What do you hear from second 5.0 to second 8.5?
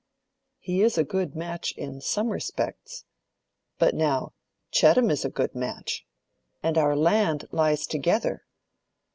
is a good match. And our land lies together.